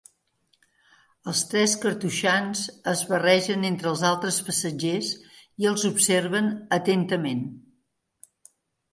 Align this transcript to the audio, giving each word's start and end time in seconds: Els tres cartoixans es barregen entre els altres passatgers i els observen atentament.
Els 1.31 1.41
tres 1.49 1.73
cartoixans 1.81 2.63
es 2.91 3.03
barregen 3.11 3.67
entre 3.69 3.89
els 3.91 4.01
altres 4.11 4.39
passatgers 4.47 5.11
i 5.65 5.69
els 5.73 5.85
observen 5.91 6.49
atentament. 6.79 7.45